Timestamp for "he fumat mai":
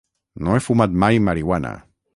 0.59-1.21